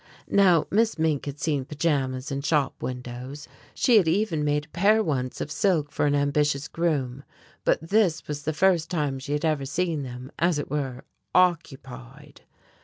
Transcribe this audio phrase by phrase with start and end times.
[0.31, 5.03] Now Miss Mink had seen pajamas in shop windows, she had even made a pair
[5.03, 7.23] once of silk for an ambitious groom,
[7.65, 11.03] but this was the first time she had ever seen them, as it were,
[11.35, 12.41] occupied.